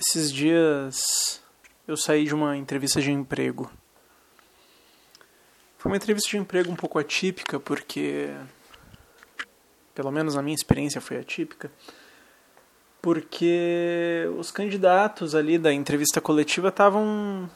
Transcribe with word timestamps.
Esses 0.00 0.32
dias 0.32 1.42
eu 1.86 1.94
saí 1.94 2.24
de 2.24 2.34
uma 2.34 2.56
entrevista 2.56 3.02
de 3.02 3.12
emprego. 3.12 3.70
Foi 5.76 5.92
uma 5.92 5.96
entrevista 5.96 6.30
de 6.30 6.38
emprego 6.38 6.72
um 6.72 6.76
pouco 6.76 6.98
atípica, 6.98 7.60
porque. 7.60 8.30
Pelo 9.94 10.10
menos 10.10 10.38
a 10.38 10.42
minha 10.42 10.54
experiência 10.54 11.02
foi 11.02 11.18
atípica. 11.18 11.70
Porque 13.02 14.26
os 14.38 14.50
candidatos 14.50 15.34
ali 15.34 15.58
da 15.58 15.70
entrevista 15.70 16.18
coletiva 16.18 16.68
estavam 16.68 17.50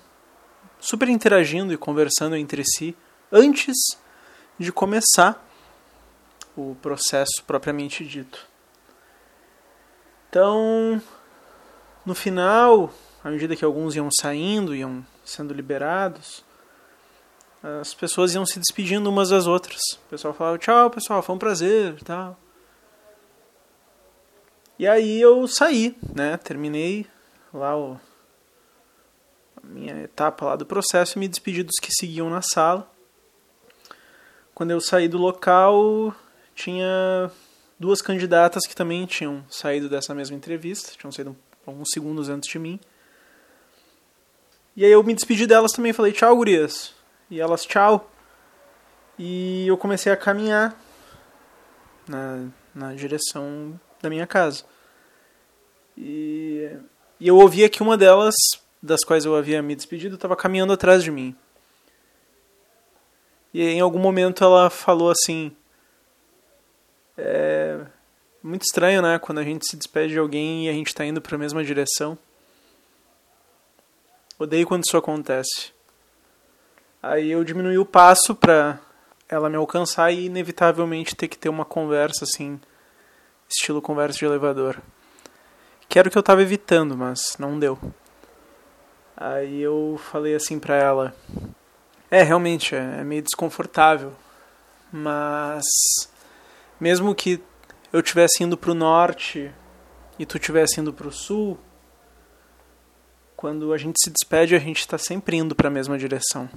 super 0.78 1.08
interagindo 1.08 1.72
e 1.72 1.78
conversando 1.78 2.36
entre 2.36 2.62
si 2.62 2.94
antes 3.32 3.74
de 4.58 4.70
começar 4.70 5.42
o 6.54 6.76
processo 6.82 7.42
propriamente 7.46 8.04
dito. 8.04 8.46
Então, 10.28 11.00
no 12.04 12.14
final, 12.14 12.92
à 13.22 13.30
medida 13.30 13.56
que 13.56 13.64
alguns 13.64 13.96
iam 13.96 14.08
saindo, 14.20 14.74
iam 14.74 15.04
sendo 15.24 15.54
liberados, 15.54 16.44
as 17.80 17.94
pessoas 17.94 18.34
iam 18.34 18.44
se 18.44 18.58
despedindo 18.58 19.08
umas 19.08 19.30
das 19.30 19.46
outras. 19.46 19.80
O 20.06 20.10
pessoal 20.10 20.34
falava, 20.34 20.58
tchau 20.58 20.90
pessoal, 20.90 21.22
foi 21.22 21.34
um 21.34 21.38
prazer 21.38 21.96
tal. 22.04 22.38
E 24.78 24.86
aí 24.86 25.20
eu 25.20 25.46
saí, 25.48 25.96
né? 26.14 26.36
Terminei 26.36 27.06
lá 27.52 27.76
o, 27.78 27.98
a 29.56 29.66
minha 29.66 30.02
etapa 30.02 30.44
lá 30.44 30.56
do 30.56 30.66
processo 30.66 31.16
e 31.16 31.20
me 31.20 31.28
despedi 31.28 31.62
dos 31.62 31.78
que 31.80 31.90
seguiam 31.90 32.28
na 32.28 32.42
sala. 32.42 32.90
Quando 34.54 34.72
eu 34.72 34.80
saí 34.80 35.08
do 35.08 35.16
local, 35.16 36.14
tinha 36.54 37.30
duas 37.78 38.02
candidatas 38.02 38.66
que 38.66 38.74
também 38.74 39.06
tinham 39.06 39.44
saído 39.48 39.88
dessa 39.88 40.14
mesma 40.14 40.36
entrevista, 40.36 40.92
tinham 40.98 41.10
saído 41.10 41.36
alguns 41.66 41.90
segundos 41.90 42.28
antes 42.28 42.50
de 42.50 42.58
mim. 42.58 42.80
E 44.76 44.84
aí 44.84 44.90
eu 44.90 45.02
me 45.02 45.14
despedi 45.14 45.46
delas 45.46 45.72
também, 45.72 45.92
falei 45.92 46.12
tchau, 46.12 46.36
gurias. 46.36 46.94
E 47.30 47.40
elas 47.40 47.64
tchau. 47.64 48.10
E 49.18 49.66
eu 49.66 49.76
comecei 49.78 50.12
a 50.12 50.16
caminhar 50.16 50.76
na, 52.08 52.46
na 52.74 52.94
direção 52.94 53.78
da 54.02 54.10
minha 54.10 54.26
casa. 54.26 54.64
E, 55.96 56.68
e 57.20 57.28
eu 57.28 57.36
ouvia 57.36 57.68
que 57.68 57.82
uma 57.82 57.96
delas, 57.96 58.34
das 58.82 59.04
quais 59.04 59.24
eu 59.24 59.36
havia 59.36 59.62
me 59.62 59.76
despedido, 59.76 60.16
estava 60.16 60.34
caminhando 60.34 60.72
atrás 60.72 61.02
de 61.02 61.10
mim. 61.10 61.36
E 63.52 63.62
em 63.62 63.80
algum 63.80 64.00
momento 64.00 64.42
ela 64.42 64.68
falou 64.68 65.10
assim: 65.10 65.54
muito 68.44 68.62
estranho, 68.62 69.00
né? 69.00 69.18
Quando 69.18 69.38
a 69.38 69.42
gente 69.42 69.64
se 69.66 69.74
despede 69.74 70.12
de 70.12 70.18
alguém 70.18 70.66
e 70.66 70.68
a 70.68 70.72
gente 70.72 70.88
está 70.88 71.02
indo 71.02 71.20
para 71.20 71.34
a 71.34 71.38
mesma 71.38 71.64
direção. 71.64 72.18
Odeio 74.38 74.66
quando 74.66 74.84
isso 74.84 74.96
acontece. 74.98 75.72
Aí 77.02 77.30
eu 77.30 77.42
diminui 77.42 77.78
o 77.78 77.86
passo 77.86 78.34
para 78.34 78.78
ela 79.26 79.48
me 79.48 79.56
alcançar 79.56 80.10
e 80.12 80.26
inevitavelmente 80.26 81.16
ter 81.16 81.26
que 81.26 81.38
ter 81.38 81.48
uma 81.48 81.64
conversa 81.64 82.24
assim, 82.24 82.60
estilo 83.48 83.80
conversa 83.80 84.18
de 84.18 84.26
elevador. 84.26 84.78
Que 85.88 85.98
era 85.98 86.08
o 86.08 86.10
que 86.10 86.18
eu 86.18 86.20
estava 86.20 86.42
evitando, 86.42 86.94
mas 86.96 87.36
não 87.38 87.58
deu. 87.58 87.78
Aí 89.16 89.62
eu 89.62 89.98
falei 90.10 90.34
assim 90.34 90.58
pra 90.58 90.76
ela: 90.76 91.16
É, 92.10 92.22
realmente, 92.22 92.74
é, 92.74 93.00
é 93.00 93.04
meio 93.04 93.22
desconfortável. 93.22 94.12
Mas 94.92 95.64
mesmo 96.78 97.14
que 97.14 97.42
eu 97.94 98.00
estivesse 98.00 98.42
indo 98.42 98.56
para 98.56 98.72
o 98.72 98.74
norte 98.74 99.54
e 100.18 100.26
tu 100.26 100.36
estivesse 100.36 100.80
indo 100.80 100.92
para 100.92 101.06
o 101.06 101.12
sul, 101.12 101.56
quando 103.36 103.72
a 103.72 103.78
gente 103.78 104.00
se 104.02 104.10
despede, 104.10 104.56
a 104.56 104.58
gente 104.58 104.80
está 104.80 104.98
sempre 104.98 105.36
indo 105.36 105.54
para 105.54 105.68
a 105.68 105.70
mesma 105.70 105.96
direção. 105.96 106.50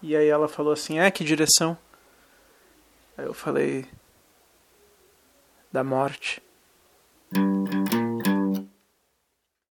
E 0.00 0.16
aí 0.16 0.26
ela 0.26 0.48
falou 0.48 0.72
assim: 0.72 0.98
É, 0.98 1.10
que 1.10 1.22
direção? 1.22 1.76
Aí 3.18 3.26
eu 3.26 3.34
falei: 3.34 3.84
Da 5.70 5.84
morte. 5.84 6.42